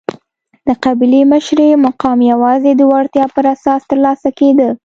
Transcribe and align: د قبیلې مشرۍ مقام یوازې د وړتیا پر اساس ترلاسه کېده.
د 0.67 0.69
قبیلې 0.83 1.21
مشرۍ 1.31 1.69
مقام 1.85 2.17
یوازې 2.31 2.71
د 2.75 2.81
وړتیا 2.91 3.25
پر 3.35 3.45
اساس 3.53 3.81
ترلاسه 3.91 4.29
کېده. 4.39 4.69